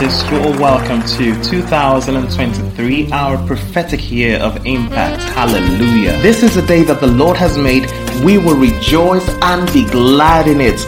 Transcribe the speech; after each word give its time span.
sisters, 0.00 0.30
you 0.30 0.38
are 0.38 0.58
welcome 0.58 1.02
to 1.02 1.42
2023, 1.42 3.12
our 3.12 3.36
prophetic 3.46 4.10
year 4.10 4.38
of 4.38 4.64
impact. 4.64 5.22
Hallelujah. 5.34 6.12
This 6.22 6.42
is 6.42 6.56
a 6.56 6.66
day 6.66 6.82
that 6.84 7.00
the 7.00 7.06
Lord 7.06 7.36
has 7.36 7.58
made. 7.58 7.84
We 8.24 8.38
will 8.38 8.56
rejoice 8.56 9.28
and 9.42 9.70
be 9.74 9.84
glad 9.90 10.48
in 10.48 10.58
it. 10.58 10.78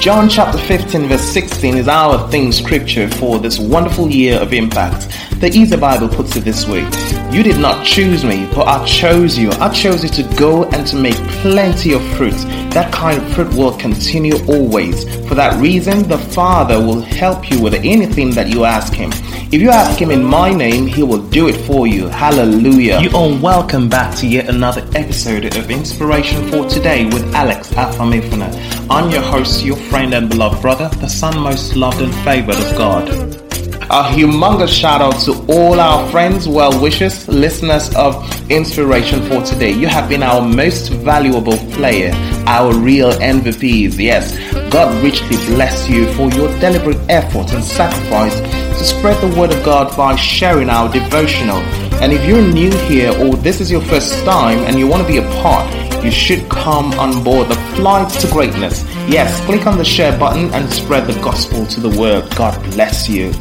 John 0.00 0.30
chapter 0.30 0.56
15, 0.56 1.08
verse 1.08 1.20
16 1.20 1.76
is 1.76 1.88
our 1.88 2.26
theme 2.30 2.52
scripture 2.52 3.08
for 3.08 3.38
this 3.38 3.58
wonderful 3.58 4.08
year 4.08 4.38
of 4.40 4.54
impact. 4.54 5.08
The 5.44 5.58
Easy 5.58 5.76
Bible 5.76 6.08
puts 6.08 6.36
it 6.36 6.40
this 6.40 6.66
way 6.66 6.88
You 7.30 7.42
did 7.42 7.58
not 7.58 7.84
choose 7.84 8.24
me, 8.24 8.48
but 8.54 8.66
I 8.66 8.82
chose 8.86 9.36
you. 9.36 9.50
I 9.60 9.68
chose 9.68 10.02
you 10.02 10.08
to 10.08 10.36
go 10.36 10.64
and 10.64 10.86
to 10.86 10.96
make 10.96 11.16
plenty 11.42 11.92
of 11.92 12.02
fruit. 12.16 12.32
That 12.72 12.90
kind 12.90 13.20
of 13.20 13.28
fruit 13.34 13.52
will 13.52 13.76
continue 13.76 14.36
always. 14.46 15.04
For 15.28 15.34
that 15.34 15.60
reason, 15.60 16.08
the 16.08 16.16
Father 16.16 16.78
will 16.78 17.02
help 17.02 17.50
you 17.50 17.60
with 17.60 17.74
anything 17.74 18.30
that 18.30 18.48
you 18.48 18.64
ask 18.64 18.94
Him. 18.94 19.10
If 19.52 19.60
you 19.60 19.68
ask 19.68 20.00
Him 20.00 20.10
in 20.10 20.24
my 20.24 20.50
name, 20.50 20.86
He 20.86 21.02
will 21.02 21.28
do 21.28 21.46
it 21.48 21.56
for 21.66 21.86
you. 21.86 22.08
Hallelujah. 22.08 23.02
You 23.02 23.10
are 23.10 23.38
welcome 23.38 23.86
back 23.90 24.16
to 24.20 24.26
yet 24.26 24.48
another 24.48 24.80
episode 24.94 25.44
of 25.58 25.70
Inspiration 25.70 26.48
for 26.50 26.66
Today 26.70 27.04
with 27.04 27.34
Alex 27.34 27.68
Afamifuna. 27.74 28.48
I'm 28.88 29.10
your 29.10 29.20
host, 29.20 29.62
your 29.62 29.76
friend 29.76 30.14
and 30.14 30.30
beloved 30.30 30.62
brother, 30.62 30.88
the 31.00 31.08
son 31.08 31.38
most 31.38 31.76
loved 31.76 32.00
and 32.00 32.14
favored 32.24 32.56
of 32.56 32.78
God. 32.78 33.43
A 33.90 34.02
humongous 34.02 34.70
shout 34.70 35.02
out 35.02 35.20
to 35.20 35.32
all 35.46 35.78
our 35.78 36.10
friends, 36.10 36.48
well 36.48 36.80
wishers, 36.80 37.28
listeners 37.28 37.94
of 37.94 38.14
Inspiration 38.50 39.20
for 39.28 39.42
Today. 39.42 39.72
You 39.72 39.88
have 39.88 40.08
been 40.08 40.22
our 40.22 40.40
most 40.40 40.88
valuable 40.88 41.58
player, 41.74 42.10
our 42.46 42.74
real 42.74 43.12
MVPs. 43.12 43.98
Yes, 43.98 44.36
God 44.72 45.02
richly 45.04 45.36
bless 45.54 45.88
you 45.88 46.10
for 46.14 46.30
your 46.30 46.48
deliberate 46.60 46.98
effort 47.10 47.52
and 47.52 47.62
sacrifice 47.62 48.40
to 48.40 48.84
spread 48.84 49.20
the 49.20 49.38
word 49.38 49.52
of 49.52 49.62
God 49.62 49.94
by 49.94 50.16
sharing 50.16 50.70
our 50.70 50.90
devotional. 50.90 51.58
And 52.00 52.10
if 52.10 52.24
you're 52.26 52.42
new 52.42 52.74
here 52.88 53.10
or 53.10 53.36
this 53.36 53.60
is 53.60 53.70
your 53.70 53.82
first 53.82 54.24
time 54.24 54.60
and 54.60 54.78
you 54.78 54.88
want 54.88 55.02
to 55.02 55.08
be 55.08 55.18
a 55.18 55.42
part, 55.42 55.70
you 56.02 56.10
should 56.10 56.48
come 56.48 56.92
on 56.94 57.22
board 57.22 57.48
the 57.48 57.54
flight 57.76 58.10
to 58.20 58.26
greatness. 58.28 58.82
Yes, 59.06 59.44
click 59.44 59.66
on 59.66 59.76
the 59.76 59.84
share 59.84 60.18
button 60.18 60.52
and 60.54 60.70
spread 60.72 61.06
the 61.06 61.20
gospel 61.20 61.66
to 61.66 61.80
the 61.80 61.90
world. 62.00 62.34
God 62.34 62.60
bless 62.72 63.08
you. 63.10 63.32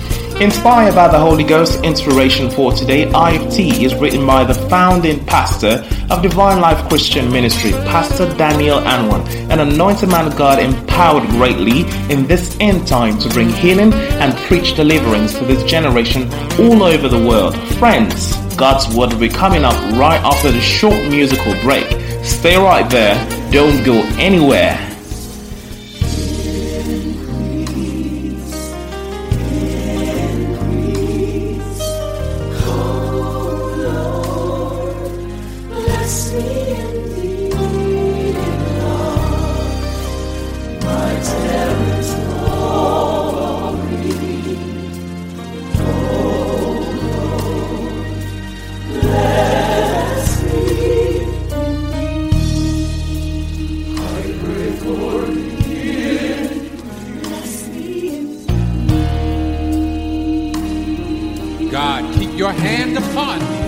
Inspired 0.42 0.96
by 0.96 1.08
the 1.08 1.20
Holy 1.20 1.44
Ghost, 1.44 1.84
inspiration 1.84 2.50
for 2.50 2.74
today, 2.74 3.06
IFT 3.06 3.84
is 3.84 3.94
written 3.96 4.26
by 4.26 4.44
the 4.44 4.56
founding 4.68 5.24
pastor 5.26 5.88
of 6.10 6.24
Divine 6.24 6.60
Life 6.60 6.90
Christian 6.90 7.32
Ministry, 7.32 7.72
Pastor 7.72 8.34
Daniel 8.36 8.80
Anwan, 8.80 9.26
an 9.52 9.60
anointed 9.60 10.10
man 10.10 10.26
of 10.26 10.36
God 10.36 10.58
empowered 10.58 11.30
greatly 11.30 11.82
in 12.12 12.26
this 12.26 12.58
end 12.60 12.88
time 12.88 13.20
to 13.20 13.30
bring 13.30 13.48
healing 13.50 13.94
and 13.94 14.36
preach 14.48 14.76
deliverance 14.76 15.38
to 15.38 15.46
this 15.46 15.64
generation 15.64 16.24
all 16.60 16.84
over 16.84 17.08
the 17.08 17.28
world. 17.28 17.56
Friends, 17.78 18.36
God's 18.56 18.88
word 18.96 19.14
will 19.14 19.20
be 19.20 19.30
coming 19.30 19.64
up 19.64 19.76
right 19.96 20.22
after 20.24 20.52
the 20.52 20.62
short 20.62 21.08
musical 21.10 21.54
break. 21.62 21.86
Stay 22.24 22.58
right 22.58 22.90
there, 22.90 23.16
don't 23.52 23.86
go 23.86 24.02
anywhere. 24.18 24.93
your 62.44 62.52
hand 62.52 62.98
upon 62.98 63.40
me. 63.40 63.63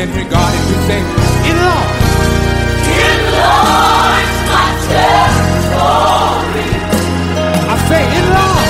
and 0.00 0.14
regard 0.14 0.54
it 0.54 0.58
to 0.58 0.74
say, 0.86 1.00
In 1.50 1.56
Lord. 1.66 1.88
In 2.86 3.20
Lord, 3.34 4.28
my 4.52 4.68
testimony. 4.86 6.70
I 7.72 7.76
say, 7.88 8.02
In 8.18 8.26
Lord. 8.36 8.68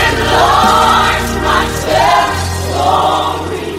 In 0.00 0.14
Lord, 0.32 1.24
my 1.46 1.64
testimony. 1.86 3.70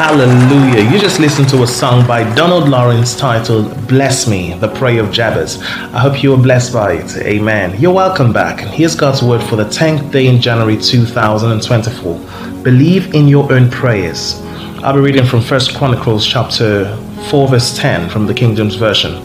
Hallelujah. 0.00 0.90
You 0.90 0.98
just 0.98 1.20
listened 1.20 1.50
to 1.50 1.62
a 1.62 1.66
song 1.66 2.06
by 2.06 2.24
Donald 2.34 2.70
Lawrence 2.70 3.14
titled 3.14 3.86
Bless 3.86 4.26
Me, 4.26 4.54
the 4.54 4.68
Prayer 4.68 5.04
of 5.04 5.12
Jabez. 5.12 5.60
I 5.62 5.98
hope 5.98 6.22
you 6.22 6.30
were 6.30 6.42
blessed 6.42 6.72
by 6.72 6.94
it. 6.94 7.18
Amen. 7.18 7.78
You're 7.78 7.92
welcome 7.92 8.32
back. 8.32 8.60
Here's 8.60 8.94
God's 8.94 9.22
word 9.22 9.42
for 9.42 9.56
the 9.56 9.66
10th 9.66 10.10
day 10.10 10.26
in 10.26 10.40
January 10.40 10.78
2024. 10.78 12.62
Believe 12.62 13.14
in 13.14 13.28
your 13.28 13.52
own 13.52 13.70
prayers. 13.70 14.40
I'll 14.82 14.94
be 14.94 15.00
reading 15.00 15.26
from 15.26 15.42
1 15.42 15.60
Chronicles 15.76 16.26
chapter 16.26 16.96
4 17.28 17.48
verse 17.48 17.76
10 17.76 18.08
from 18.08 18.26
the 18.26 18.32
King 18.32 18.56
James 18.56 18.76
Version. 18.76 19.16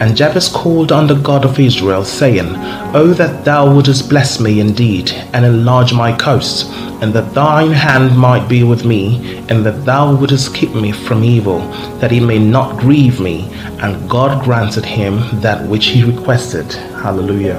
And 0.00 0.16
Jabez 0.16 0.48
called 0.48 0.92
on 0.92 1.08
the 1.08 1.16
God 1.16 1.44
of 1.44 1.58
Israel, 1.58 2.04
saying, 2.04 2.46
O 2.94 3.12
that 3.14 3.44
thou 3.44 3.74
wouldest 3.74 4.08
bless 4.08 4.38
me 4.38 4.60
indeed, 4.60 5.10
and 5.32 5.44
enlarge 5.44 5.92
my 5.92 6.16
coast, 6.16 6.70
and 7.02 7.12
that 7.12 7.34
thine 7.34 7.72
hand 7.72 8.16
might 8.16 8.48
be 8.48 8.62
with 8.62 8.84
me, 8.84 9.42
and 9.48 9.66
that 9.66 9.84
thou 9.84 10.14
wouldest 10.14 10.54
keep 10.54 10.72
me 10.72 10.92
from 10.92 11.24
evil, 11.24 11.58
that 11.98 12.12
he 12.12 12.20
may 12.20 12.38
not 12.38 12.78
grieve 12.78 13.18
me. 13.18 13.48
And 13.80 14.08
God 14.08 14.44
granted 14.44 14.84
him 14.84 15.18
that 15.40 15.68
which 15.68 15.86
he 15.86 16.04
requested. 16.04 16.72
Hallelujah. 16.72 17.58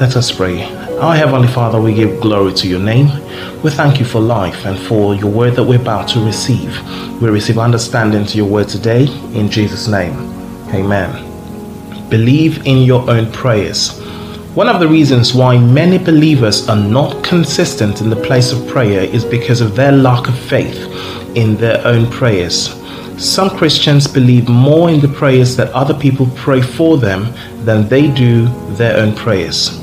Let 0.00 0.14
us 0.14 0.30
pray. 0.30 0.72
Our 0.98 1.16
Heavenly 1.16 1.48
Father, 1.48 1.80
we 1.80 1.94
give 1.94 2.20
glory 2.20 2.54
to 2.54 2.68
your 2.68 2.78
name. 2.78 3.08
We 3.64 3.72
thank 3.72 3.98
you 3.98 4.04
for 4.04 4.20
life 4.20 4.64
and 4.64 4.78
for 4.78 5.16
your 5.16 5.32
word 5.32 5.56
that 5.56 5.64
we're 5.64 5.80
about 5.80 6.08
to 6.10 6.24
receive. 6.24 6.70
We 7.20 7.28
receive 7.28 7.58
understanding 7.58 8.24
to 8.24 8.36
your 8.36 8.46
word 8.46 8.68
today 8.68 9.06
in 9.34 9.50
Jesus' 9.50 9.88
name. 9.88 10.14
Amen. 10.72 11.10
Believe 12.08 12.64
in 12.66 12.84
your 12.84 13.10
own 13.10 13.32
prayers. 13.32 14.00
One 14.56 14.70
of 14.70 14.80
the 14.80 14.88
reasons 14.88 15.34
why 15.34 15.58
many 15.58 15.98
believers 15.98 16.66
are 16.66 16.82
not 16.82 17.22
consistent 17.22 18.00
in 18.00 18.08
the 18.08 18.16
place 18.16 18.52
of 18.52 18.66
prayer 18.66 19.02
is 19.02 19.22
because 19.22 19.60
of 19.60 19.76
their 19.76 19.92
lack 19.92 20.28
of 20.28 20.38
faith 20.38 20.78
in 21.36 21.56
their 21.56 21.86
own 21.86 22.10
prayers. 22.10 22.74
Some 23.18 23.50
Christians 23.50 24.06
believe 24.06 24.48
more 24.48 24.88
in 24.88 25.00
the 25.00 25.08
prayers 25.08 25.56
that 25.56 25.70
other 25.74 25.92
people 25.92 26.26
pray 26.36 26.62
for 26.62 26.96
them 26.96 27.34
than 27.66 27.86
they 27.86 28.10
do 28.10 28.46
their 28.76 28.96
own 28.96 29.14
prayers. 29.14 29.78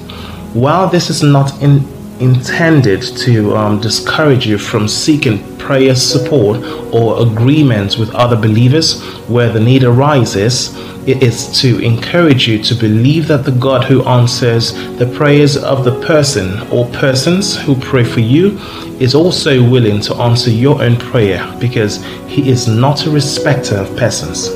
While 0.55 0.89
this 0.89 1.11
is 1.11 1.21
not 1.21 1.61
in, 1.61 1.81
intended 2.19 3.01
to 3.01 3.55
um, 3.55 3.81
discourage 3.81 4.45
you 4.45 4.57
from 4.57 4.87
seeking 4.87 5.57
prayer 5.57 5.95
support 5.95 6.57
or 6.93 7.25
agreement 7.25 7.97
with 7.97 8.13
other 8.13 8.35
believers 8.35 9.01
where 9.27 9.51
the 9.51 9.59
need 9.59 9.83
arises, 9.83 10.75
it 11.07 11.21
is 11.21 11.59
to 11.61 11.79
encourage 11.79 12.47
you 12.47 12.61
to 12.63 12.75
believe 12.75 13.27
that 13.27 13.43
the 13.45 13.51
God 13.51 13.83
who 13.83 14.03
answers 14.03 14.73
the 14.97 15.11
prayers 15.15 15.57
of 15.57 15.83
the 15.83 15.99
person 16.05 16.61
or 16.71 16.85
persons 16.91 17.57
who 17.57 17.75
pray 17.75 18.03
for 18.03 18.21
you 18.21 18.57
is 18.99 19.15
also 19.15 19.69
willing 19.69 19.99
to 20.01 20.15
answer 20.15 20.49
your 20.49 20.81
own 20.81 20.97
prayer 20.97 21.45
because 21.59 22.03
he 22.27 22.49
is 22.49 22.67
not 22.67 23.05
a 23.05 23.11
respecter 23.11 23.75
of 23.75 23.97
persons. 23.97 24.49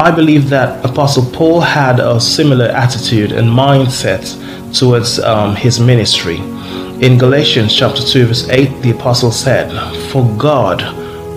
I 0.00 0.12
believe 0.12 0.48
that 0.50 0.84
Apostle 0.84 1.28
Paul 1.32 1.60
had 1.60 1.98
a 1.98 2.20
similar 2.20 2.66
attitude 2.66 3.32
and 3.32 3.48
mindset 3.48 4.36
towards 4.72 5.18
um, 5.20 5.54
his 5.54 5.80
ministry. 5.80 6.38
In 7.00 7.16
Galatians 7.16 7.74
chapter 7.74 8.02
2, 8.02 8.26
verse 8.26 8.48
8, 8.48 8.82
the 8.82 8.90
apostle 8.90 9.30
said, 9.30 9.70
For 10.10 10.24
God, 10.36 10.80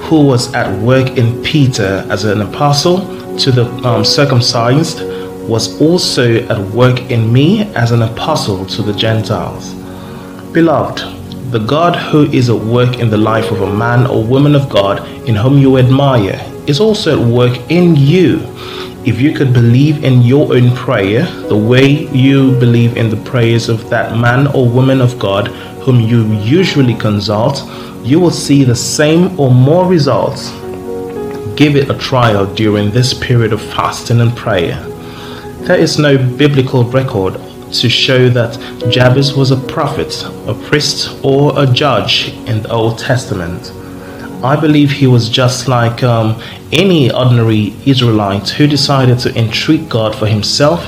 who 0.03 0.25
was 0.25 0.53
at 0.53 0.69
work 0.81 1.17
in 1.17 1.41
Peter 1.43 2.05
as 2.09 2.25
an 2.25 2.41
apostle 2.41 2.99
to 3.37 3.51
the 3.51 3.65
um, 3.87 4.03
circumcised, 4.03 5.01
was 5.47 5.79
also 5.81 6.45
at 6.47 6.59
work 6.71 6.99
in 7.11 7.31
me 7.31 7.61
as 7.75 7.91
an 7.91 8.01
apostle 8.01 8.65
to 8.65 8.81
the 8.81 8.93
Gentiles. 8.93 9.73
Beloved, 10.53 10.99
the 11.51 11.59
God 11.59 11.95
who 11.95 12.23
is 12.31 12.49
at 12.49 12.55
work 12.55 12.99
in 12.99 13.09
the 13.09 13.17
life 13.17 13.51
of 13.51 13.61
a 13.61 13.73
man 13.73 14.07
or 14.07 14.23
woman 14.23 14.55
of 14.55 14.69
God 14.69 15.05
in 15.27 15.35
whom 15.35 15.57
you 15.57 15.77
admire 15.77 16.39
is 16.67 16.79
also 16.79 17.21
at 17.21 17.27
work 17.27 17.57
in 17.69 17.95
you. 17.95 18.39
If 19.03 19.19
you 19.19 19.33
could 19.33 19.51
believe 19.51 20.03
in 20.03 20.21
your 20.21 20.53
own 20.53 20.75
prayer 20.75 21.25
the 21.47 21.57
way 21.57 22.07
you 22.09 22.51
believe 22.59 22.97
in 22.97 23.09
the 23.09 23.23
prayers 23.29 23.67
of 23.67 23.89
that 23.89 24.15
man 24.15 24.45
or 24.47 24.69
woman 24.69 25.01
of 25.01 25.17
God 25.17 25.47
whom 25.81 25.99
you 25.99 26.31
usually 26.35 26.93
consult, 26.93 27.63
you 28.05 28.19
will 28.19 28.29
see 28.29 28.63
the 28.63 28.75
same 28.75 29.39
or 29.39 29.49
more 29.49 29.87
results. 29.87 30.51
Give 31.55 31.75
it 31.75 31.89
a 31.89 31.97
trial 31.97 32.45
during 32.53 32.91
this 32.91 33.11
period 33.11 33.53
of 33.53 33.61
fasting 33.61 34.21
and 34.21 34.37
prayer. 34.37 34.79
There 35.61 35.79
is 35.79 35.97
no 35.97 36.17
biblical 36.17 36.83
record 36.83 37.39
to 37.73 37.89
show 37.89 38.29
that 38.29 38.53
Jabez 38.91 39.33
was 39.33 39.49
a 39.49 39.57
prophet, 39.57 40.23
a 40.47 40.53
priest, 40.53 41.23
or 41.23 41.59
a 41.59 41.65
judge 41.65 42.29
in 42.45 42.61
the 42.61 42.69
Old 42.69 42.99
Testament. 42.99 43.71
I 44.43 44.59
believe 44.59 44.91
he 44.91 45.07
was 45.07 45.27
just 45.29 45.67
like 45.67 46.03
um, 46.03 46.39
any 46.71 47.11
ordinary 47.11 47.73
Israelite 47.85 48.49
who 48.49 48.67
decided 48.67 49.19
to 49.19 49.37
entreat 49.37 49.89
God 49.89 50.15
for 50.15 50.27
himself, 50.27 50.83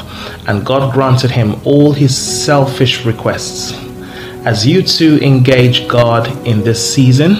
and 0.47 0.65
God 0.65 0.93
granted 0.93 1.31
him 1.31 1.55
all 1.65 1.91
his 1.93 2.15
selfish 2.17 3.05
requests. 3.05 3.73
As 4.45 4.65
you 4.67 4.81
too 4.81 5.19
engage 5.21 5.87
God 5.87 6.47
in 6.47 6.63
this 6.63 6.93
season, 6.93 7.35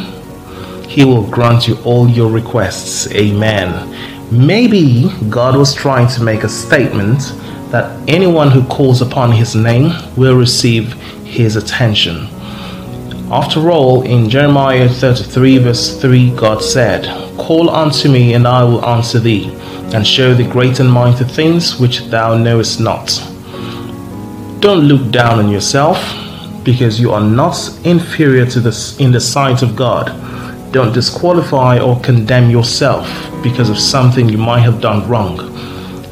he 0.87 1.03
will 1.05 1.29
grant 1.29 1.67
you 1.67 1.77
all 1.83 2.07
your 2.09 2.31
requests. 2.31 3.11
Amen. 3.13 3.89
Maybe 4.31 5.09
God 5.29 5.55
was 5.55 5.73
trying 5.73 6.07
to 6.15 6.23
make 6.23 6.43
a 6.43 6.49
statement 6.49 7.19
that 7.71 7.97
anyone 8.07 8.51
who 8.51 8.63
calls 8.65 9.01
upon 9.01 9.31
his 9.31 9.55
name 9.55 9.91
will 10.15 10.35
receive 10.35 10.93
his 11.23 11.55
attention. 11.55 12.27
After 13.31 13.71
all, 13.71 14.03
in 14.03 14.29
Jeremiah 14.29 14.87
33, 14.87 15.57
verse 15.57 15.99
3, 15.99 16.35
God 16.35 16.61
said, 16.61 17.22
Call 17.37 17.69
unto 17.69 18.09
me, 18.09 18.33
and 18.33 18.47
I 18.47 18.63
will 18.63 18.85
answer 18.85 19.19
thee, 19.19 19.51
and 19.93 20.05
show 20.05 20.33
thee 20.33 20.47
great 20.47 20.79
and 20.79 20.91
mighty 20.91 21.25
things 21.25 21.79
which 21.79 22.05
thou 22.05 22.37
knowest 22.37 22.79
not. 22.79 23.07
Don't 24.59 24.87
look 24.87 25.11
down 25.11 25.39
on 25.39 25.49
yourself, 25.49 25.97
because 26.63 26.99
you 26.99 27.11
are 27.11 27.21
not 27.21 27.57
inferior 27.83 28.45
to 28.45 28.59
this 28.59 28.97
in 28.99 29.11
the 29.11 29.19
sight 29.19 29.61
of 29.61 29.75
God. 29.75 30.07
Don't 30.71 30.93
disqualify 30.93 31.79
or 31.79 31.99
condemn 31.99 32.49
yourself 32.49 33.07
because 33.43 33.69
of 33.69 33.77
something 33.77 34.29
you 34.29 34.37
might 34.37 34.61
have 34.61 34.79
done 34.81 35.07
wrong. 35.07 35.39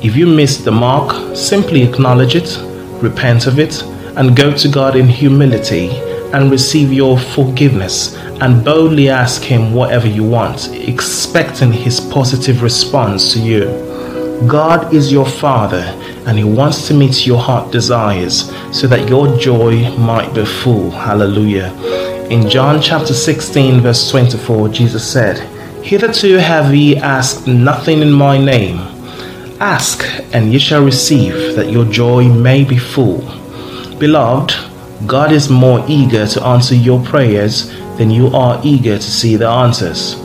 If 0.04 0.16
you 0.16 0.26
missed 0.26 0.66
the 0.66 0.72
mark, 0.72 1.36
simply 1.36 1.84
acknowledge 1.84 2.36
it, 2.36 2.58
repent 3.02 3.48
of 3.48 3.60
it, 3.60 3.84
and 4.18 4.36
go 4.36 4.56
to 4.56 4.68
God 4.68 4.96
in 4.96 5.08
humility 5.08 5.90
and 6.34 6.52
receive 6.52 6.92
your 6.92 7.20
forgiveness 7.20 8.16
and 8.42 8.64
boldly 8.66 9.10
ask 9.10 9.42
Him 9.42 9.74
whatever 9.74 10.08
you 10.08 10.24
want, 10.24 10.70
expecting 10.74 11.72
His 11.72 12.00
positive 12.00 12.62
response 12.64 13.34
to 13.34 13.40
you. 13.40 13.66
God 14.48 14.94
is 14.94 15.12
your 15.12 15.26
Father 15.26 15.84
and 16.26 16.38
He 16.38 16.44
wants 16.44 16.88
to 16.88 16.94
meet 16.94 17.28
your 17.28 17.40
heart 17.40 17.72
desires 17.72 18.52
so 18.72 18.88
that 18.88 19.08
your 19.08 19.38
joy 19.38 19.90
might 19.98 20.34
be 20.34 20.46
full. 20.46 20.90
Hallelujah. 20.90 21.72
In 22.30 22.50
John 22.50 22.82
chapter 22.82 23.14
16, 23.14 23.82
verse 23.82 24.10
24, 24.10 24.70
Jesus 24.70 25.06
said, 25.06 25.38
Hitherto 25.84 26.38
have 26.38 26.74
ye 26.74 26.96
asked 26.96 27.48
nothing 27.48 28.02
in 28.02 28.12
my 28.12 28.38
name. 28.38 28.78
Ask, 29.60 30.04
and 30.34 30.54
ye 30.54 30.58
shall 30.58 30.84
receive, 30.84 31.56
that 31.56 31.72
your 31.72 31.86
joy 31.86 32.30
may 32.30 32.64
be 32.64 32.78
full. 32.78 33.20
Beloved, 34.00 34.54
God 35.08 35.32
is 35.32 35.50
more 35.50 35.84
eager 35.88 36.28
to 36.28 36.44
answer 36.44 36.76
your 36.76 37.04
prayers 37.04 37.70
than 37.98 38.12
you 38.12 38.28
are 38.28 38.62
eager 38.64 38.98
to 38.98 39.02
see 39.02 39.36
the 39.36 39.48
answers. 39.48 40.16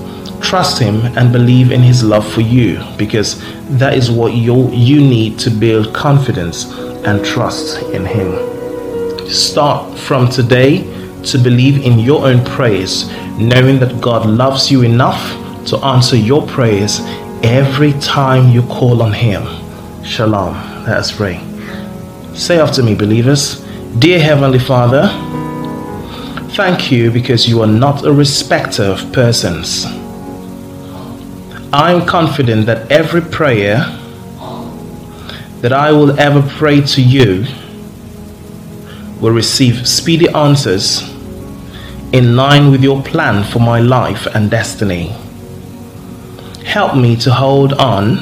Trust 0.41 0.79
Him 0.79 0.97
and 1.17 1.33
believe 1.33 1.73
in 1.73 1.83
His 1.83 2.05
love 2.05 2.31
for 2.31 2.43
you 2.43 2.83
because 2.99 3.41
that 3.79 3.95
is 3.95 4.11
what 4.11 4.35
you, 4.35 4.71
you 4.71 5.01
need 5.01 5.39
to 5.41 5.51
build 5.51 5.95
confidence 5.95 6.73
and 7.07 7.25
trust 7.25 7.83
in 7.93 8.05
Him. 8.05 9.29
Start 9.29 9.99
from 9.99 10.29
today 10.29 10.85
to 11.25 11.39
believe 11.39 11.85
in 11.85 11.99
your 11.99 12.27
own 12.27 12.45
prayers, 12.45 13.09
knowing 13.39 13.79
that 13.81 14.01
God 14.01 14.27
loves 14.27 14.71
you 14.71 14.83
enough 14.83 15.21
to 15.67 15.79
answer 15.79 16.17
your 16.17 16.47
prayers 16.47 17.01
every 17.43 17.93
time 17.95 18.51
you 18.51 18.63
call 18.63 19.03
on 19.03 19.13
Him. 19.13 19.43
Shalom. 20.05 20.55
Let 20.85 20.99
us 20.99 21.11
pray. 21.11 21.43
Say 22.35 22.61
after 22.61 22.83
me, 22.83 22.95
believers. 22.95 23.66
Dear 23.99 24.21
Heavenly 24.21 24.59
Father, 24.59 25.09
thank 26.51 26.93
you 26.93 27.11
because 27.11 27.49
you 27.49 27.63
are 27.63 27.67
not 27.67 28.05
a 28.05 28.13
respecter 28.13 28.83
of 28.83 29.11
persons. 29.11 29.87
I 31.73 31.93
am 31.93 32.05
confident 32.05 32.67
that 32.67 32.93
every 32.93 33.23
prayer 33.23 33.79
that 35.63 35.73
I 35.73 35.93
will 35.93 36.19
ever 36.21 36.43
pray 36.43 36.83
to 36.83 37.01
you 37.01 37.47
will 39.23 39.33
receive 39.33 39.89
speedy 39.89 40.29
answers 40.29 41.01
in 42.13 42.37
line 42.37 42.71
with 42.71 42.83
your 42.83 43.03
plan 43.03 43.45
for 43.51 43.61
my 43.61 43.81
life 43.81 44.27
and 44.35 44.51
destiny. 44.51 45.15
Help 46.67 46.97
me 46.97 47.17
to 47.17 47.33
hold 47.33 47.73
on 47.73 48.19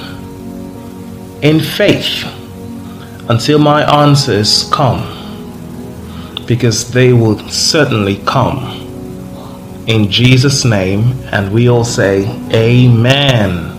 in 1.42 1.58
faith 1.58 2.22
until 3.28 3.58
my 3.58 3.82
answers 4.02 4.70
come 4.70 5.23
because 6.46 6.90
they 6.90 7.12
will 7.12 7.38
certainly 7.48 8.16
come. 8.24 8.80
In 9.86 10.10
Jesus' 10.10 10.64
name, 10.64 11.12
and 11.32 11.52
we 11.52 11.68
all 11.68 11.84
say, 11.84 12.24
Amen. 12.52 13.74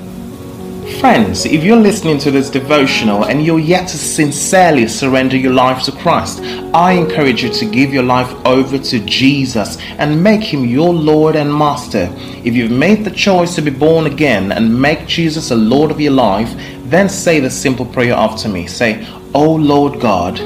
Friends, 1.00 1.46
if 1.46 1.64
you're 1.64 1.78
listening 1.78 2.20
to 2.20 2.30
this 2.30 2.50
devotional 2.50 3.26
and 3.26 3.44
you're 3.44 3.60
yet 3.60 3.88
to 3.88 3.98
sincerely 3.98 4.88
surrender 4.88 5.36
your 5.36 5.52
life 5.52 5.84
to 5.84 5.92
Christ, 5.92 6.42
I 6.74 6.94
encourage 6.94 7.44
you 7.44 7.50
to 7.50 7.66
give 7.66 7.92
your 7.92 8.04
life 8.04 8.32
over 8.46 8.78
to 8.78 9.00
Jesus 9.00 9.78
and 9.98 10.24
make 10.24 10.42
him 10.42 10.64
your 10.64 10.94
Lord 10.94 11.36
and 11.36 11.52
Master. 11.52 12.08
If 12.44 12.54
you've 12.54 12.72
made 12.72 13.04
the 13.04 13.12
choice 13.12 13.56
to 13.56 13.64
be 13.64 13.72
born 13.72 14.06
again 14.06 14.52
and 14.52 14.80
make 14.80 15.08
Jesus 15.08 15.50
a 15.50 15.56
Lord 15.56 15.90
of 15.90 16.00
your 16.00 16.14
life, 16.14 16.54
then 16.86 17.10
say 17.10 17.40
the 17.40 17.50
simple 17.50 17.86
prayer 17.86 18.14
after 18.14 18.48
me. 18.48 18.68
Say, 18.68 19.08
Oh 19.34 19.56
Lord 19.56 20.00
God, 20.00 20.40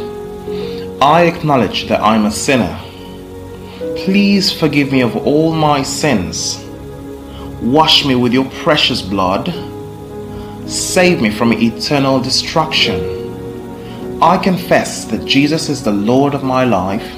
I 1.01 1.27
acknowledge 1.27 1.88
that 1.88 2.01
I'm 2.01 2.25
a 2.25 2.32
sinner. 2.32 2.77
Please 4.03 4.51
forgive 4.51 4.91
me 4.91 5.00
of 5.00 5.15
all 5.15 5.53
my 5.53 5.82
sins. 5.82 6.62
Wash 7.62 8.03
me 8.06 8.15
with 8.15 8.34
your 8.34 8.50
precious 8.63 9.01
blood. 9.01 9.48
Save 10.70 11.22
me 11.22 11.29
from 11.29 11.53
eternal 11.53 12.20
destruction. 12.20 13.00
I 14.22 14.38
confess 14.39 15.06
that 15.06 15.24
Jesus 15.24 15.70
is 15.70 15.82
the 15.82 15.94
Lord 15.94 16.34
of 16.34 16.44
my 16.44 16.65
life, 16.65 17.10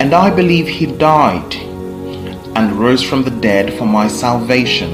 and 0.00 0.12
I 0.12 0.34
believe 0.34 0.66
He 0.66 0.86
died 0.86 1.54
and 2.56 2.72
rose 2.72 3.02
from 3.04 3.22
the 3.22 3.30
dead 3.30 3.78
for 3.78 3.86
my 3.86 4.08
salvation. 4.08 4.90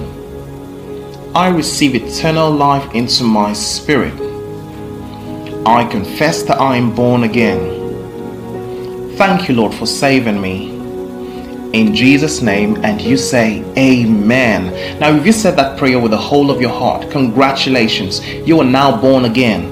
I 1.34 1.48
receive 1.48 1.94
eternal 1.94 2.50
life 2.50 2.94
into 2.94 3.24
my 3.24 3.54
spirit 3.54 4.31
I 5.64 5.84
confess 5.84 6.42
that 6.42 6.58
I 6.60 6.76
am 6.76 6.92
born 6.92 7.22
again. 7.22 9.16
Thank 9.16 9.48
you, 9.48 9.54
Lord, 9.54 9.72
for 9.72 9.86
saving 9.86 10.40
me. 10.40 10.70
In 11.72 11.94
Jesus' 11.94 12.42
name, 12.42 12.84
and 12.84 13.00
you 13.00 13.16
say, 13.16 13.62
Amen. 13.78 14.98
Now, 14.98 15.14
if 15.14 15.24
you 15.24 15.30
said 15.30 15.54
that 15.56 15.78
prayer 15.78 16.00
with 16.00 16.10
the 16.10 16.18
whole 16.18 16.50
of 16.50 16.60
your 16.60 16.70
heart, 16.70 17.10
congratulations, 17.12 18.26
you 18.26 18.60
are 18.60 18.64
now 18.64 19.00
born 19.00 19.24
again. 19.24 19.71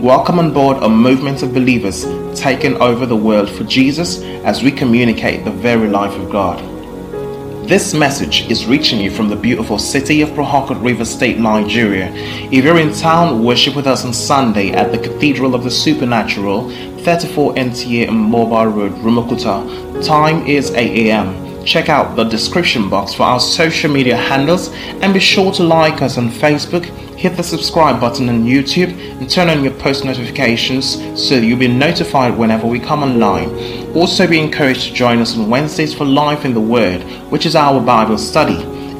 Welcome 0.00 0.38
on 0.38 0.54
board 0.54 0.78
a 0.82 0.88
movement 0.88 1.42
of 1.42 1.52
believers 1.52 2.06
taking 2.34 2.74
over 2.80 3.04
the 3.04 3.14
world 3.14 3.50
for 3.50 3.64
Jesus 3.64 4.22
as 4.46 4.62
we 4.62 4.72
communicate 4.72 5.44
the 5.44 5.50
very 5.50 5.88
life 5.88 6.18
of 6.18 6.30
God. 6.30 6.58
This 7.68 7.92
message 7.92 8.50
is 8.50 8.64
reaching 8.64 8.98
you 8.98 9.10
from 9.10 9.28
the 9.28 9.36
beautiful 9.36 9.78
city 9.78 10.22
of 10.22 10.30
Harcourt 10.34 10.78
River 10.78 11.04
State, 11.04 11.38
Nigeria. 11.38 12.10
If 12.50 12.64
you're 12.64 12.78
in 12.78 12.94
town, 12.94 13.44
worship 13.44 13.76
with 13.76 13.86
us 13.86 14.06
on 14.06 14.14
Sunday 14.14 14.70
at 14.70 14.90
the 14.90 14.96
Cathedral 14.96 15.54
of 15.54 15.64
the 15.64 15.70
Supernatural, 15.70 16.70
34 17.00 17.56
NTA 17.56 18.10
Mobile 18.10 18.68
Road, 18.68 18.92
Rumuokwuta. 18.92 20.02
Time 20.02 20.46
is 20.46 20.70
8 20.70 21.08
a.m. 21.10 21.49
Check 21.64 21.88
out 21.88 22.16
the 22.16 22.24
description 22.24 22.88
box 22.88 23.14
for 23.14 23.24
our 23.24 23.40
social 23.40 23.90
media 23.90 24.16
handles 24.16 24.68
and 25.02 25.12
be 25.12 25.20
sure 25.20 25.52
to 25.52 25.62
like 25.62 26.02
us 26.02 26.18
on 26.18 26.28
Facebook, 26.30 26.84
hit 27.16 27.36
the 27.36 27.42
subscribe 27.42 28.00
button 28.00 28.28
on 28.28 28.44
YouTube, 28.44 28.98
and 29.20 29.28
turn 29.30 29.48
on 29.48 29.62
your 29.62 29.74
post 29.74 30.04
notifications 30.04 30.94
so 31.20 31.36
you'll 31.36 31.58
be 31.58 31.68
notified 31.68 32.36
whenever 32.36 32.66
we 32.66 32.80
come 32.80 33.02
online. 33.02 33.50
Also, 33.94 34.26
be 34.26 34.40
encouraged 34.40 34.88
to 34.88 34.94
join 34.94 35.18
us 35.18 35.36
on 35.36 35.50
Wednesdays 35.50 35.92
for 35.92 36.04
Life 36.04 36.44
in 36.44 36.54
the 36.54 36.60
Word, 36.60 37.02
which 37.30 37.44
is 37.44 37.54
our 37.56 37.80
Bible 37.80 38.18
study. 38.18 38.69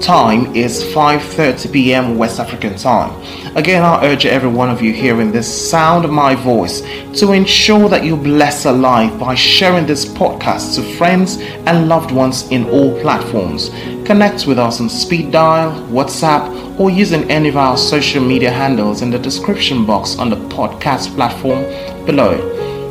Time 0.00 0.54
is 0.54 0.84
5:30 0.94 1.72
p.m. 1.72 2.16
West 2.16 2.38
African 2.38 2.76
time. 2.76 3.10
Again, 3.56 3.82
I 3.82 4.06
urge 4.06 4.26
every 4.26 4.48
one 4.48 4.70
of 4.70 4.80
you 4.80 4.92
hearing 4.92 5.32
this 5.32 5.70
sound 5.70 6.04
of 6.04 6.12
my 6.12 6.36
voice 6.36 6.82
to 7.18 7.32
ensure 7.32 7.88
that 7.88 8.04
you 8.04 8.16
bless 8.16 8.64
a 8.64 8.72
life 8.72 9.18
by 9.18 9.34
sharing 9.34 9.86
this 9.86 10.04
podcast 10.04 10.76
to 10.76 10.82
friends 10.96 11.38
and 11.66 11.88
loved 11.88 12.12
ones 12.12 12.48
in 12.50 12.68
all 12.70 12.98
platforms. 13.00 13.70
Connect 14.06 14.46
with 14.46 14.58
us 14.58 14.80
on 14.80 14.88
speed 14.88 15.32
dial, 15.32 15.72
WhatsApp, 15.88 16.78
or 16.78 16.90
using 16.90 17.28
any 17.28 17.48
of 17.48 17.56
our 17.56 17.76
social 17.76 18.22
media 18.22 18.52
handles 18.52 19.02
in 19.02 19.10
the 19.10 19.18
description 19.18 19.84
box 19.84 20.16
on 20.16 20.30
the 20.30 20.36
podcast 20.48 21.14
platform 21.16 21.64
below. 22.06 22.47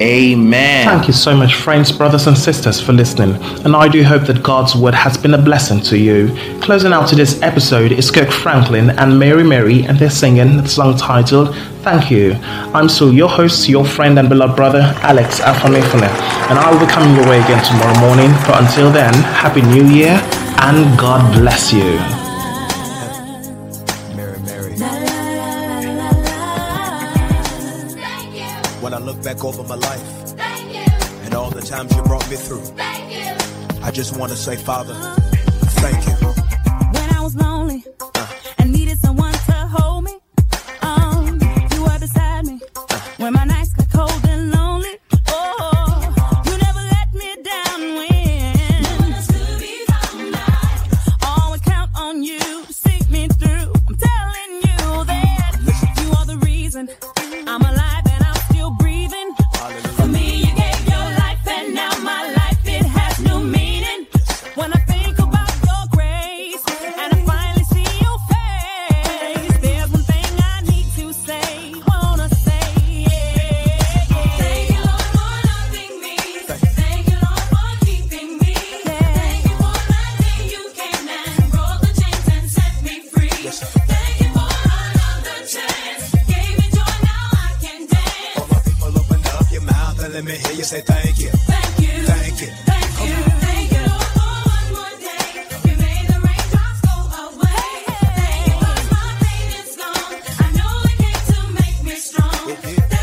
Amen. 0.00 0.86
Thank 0.86 1.08
you 1.08 1.14
so 1.14 1.34
much, 1.34 1.54
friends, 1.54 1.90
brothers, 1.90 2.26
and 2.26 2.36
sisters, 2.36 2.80
for 2.80 2.92
listening. 2.92 3.34
And 3.64 3.74
I 3.74 3.88
do 3.88 4.04
hope 4.04 4.26
that 4.26 4.42
God's 4.42 4.76
word 4.76 4.94
has 4.94 5.16
been 5.16 5.32
a 5.32 5.38
blessing 5.40 5.80
to 5.82 5.96
you. 5.96 6.36
Closing 6.60 6.92
out 6.92 7.08
to 7.08 7.14
this 7.14 7.40
episode 7.40 7.92
is 7.92 8.10
Kirk 8.10 8.30
Franklin 8.30 8.90
and 8.90 9.18
Mary 9.18 9.42
Mary, 9.42 9.84
and 9.84 9.98
they're 9.98 10.10
singing 10.10 10.58
the 10.58 10.68
song 10.68 10.98
titled 10.98 11.56
Thank 11.82 12.10
You. 12.10 12.34
I'm 12.74 12.90
still 12.90 13.12
your 13.12 13.30
host, 13.30 13.68
your 13.68 13.86
friend, 13.86 14.18
and 14.18 14.28
beloved 14.28 14.54
brother, 14.54 14.82
Alex 15.02 15.40
Afanefune, 15.40 16.02
and 16.02 16.58
I 16.58 16.70
will 16.70 16.84
be 16.84 16.92
coming 16.92 17.14
your 17.16 17.26
way 17.26 17.40
again 17.40 17.64
tomorrow 17.64 17.98
morning. 17.98 18.30
But 18.46 18.62
until 18.62 18.90
then, 18.90 19.14
Happy 19.14 19.62
New 19.62 19.86
Year 19.86 20.20
and 20.58 20.98
God 20.98 21.32
bless 21.32 21.72
you. 21.72 22.15
Back 29.26 29.44
over 29.44 29.64
my 29.64 29.74
life. 29.74 30.38
And 31.24 31.34
all 31.34 31.50
the 31.50 31.60
times 31.60 31.92
you 31.96 32.02
brought 32.02 32.30
me 32.30 32.36
through. 32.36 32.62
I 32.78 33.90
just 33.92 34.16
want 34.16 34.30
to 34.30 34.38
say, 34.38 34.54
Father, 34.54 34.94
thank 35.80 36.06
you. 36.06 36.25
Strong. 102.62 102.95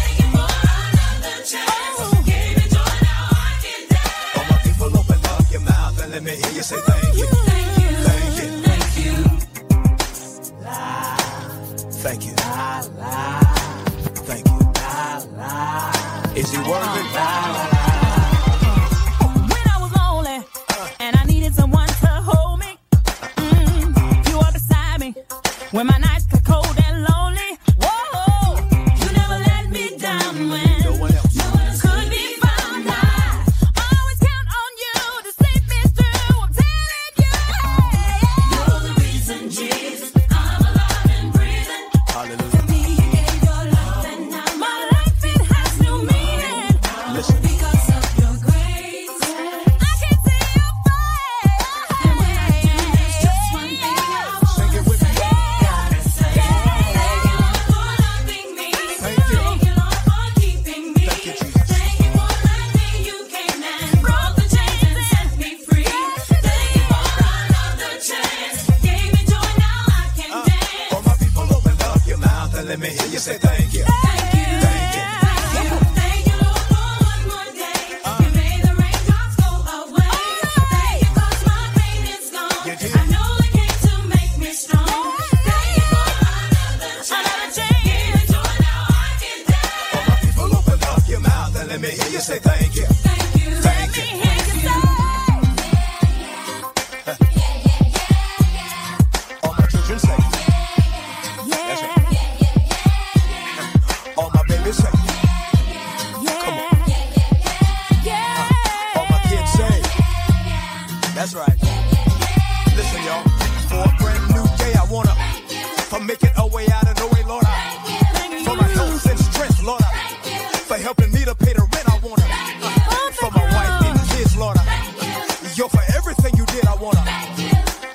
Let 73.26 73.42
me 73.42 73.53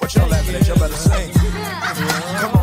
with 0.08 0.16
your 0.16 0.26
laminate, 0.26 0.68
you 0.68 0.74
better 0.74 0.94
sing. 0.94 1.32
Come 2.40 2.54
on. 2.54 2.57